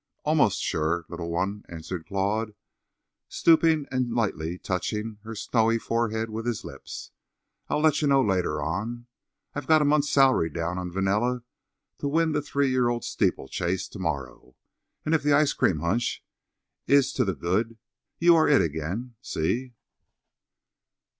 [0.25, 2.55] "Almost sure, little one," answered Claude,
[3.29, 7.11] stooping and lightly touching her snowy forehead with his lips.
[7.69, 9.05] "I'll let you know later on.
[9.53, 11.43] I've got a month's salary down on Vanilla
[11.99, 14.55] to win the three year old steeplechase to morrow;
[15.05, 16.25] and if the ice cream hunch
[16.87, 17.77] is to the good
[18.17, 19.75] you are It again—see?"